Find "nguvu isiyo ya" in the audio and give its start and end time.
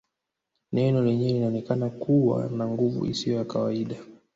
2.67-3.45